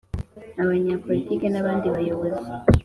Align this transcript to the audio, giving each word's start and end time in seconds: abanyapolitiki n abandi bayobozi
abanyapolitiki 0.61 1.45
n 1.49 1.55
abandi 1.61 1.87
bayobozi 1.95 2.49